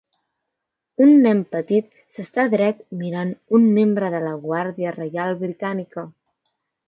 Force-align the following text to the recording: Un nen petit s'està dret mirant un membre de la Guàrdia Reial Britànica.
Un 1.07 1.11
nen 1.25 1.41
petit 1.55 1.91
s'està 2.15 2.45
dret 2.55 2.81
mirant 3.03 3.35
un 3.59 3.69
membre 3.75 4.11
de 4.15 4.23
la 4.25 4.33
Guàrdia 4.49 4.95
Reial 4.99 5.37
Britànica. 5.45 6.07